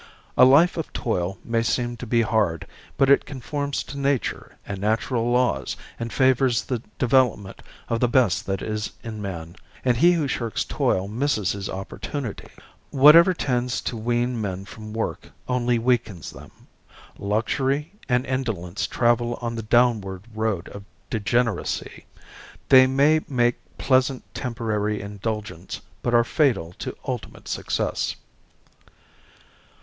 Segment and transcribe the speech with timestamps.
[0.35, 2.65] A life of toil may seem to be hard,
[2.97, 8.47] but it conforms to nature and natural laws and favors the development of the best
[8.47, 12.47] that is in man; and he who shirks toil misses his opportunity.
[12.89, 16.49] Whatever tends to wean men from work only weakens them.
[17.19, 22.07] Luxury and indolence travel on the downward road of degeneracy.
[22.69, 28.15] They may make pleasant temporary indulgence, but are fatal to ultimate success.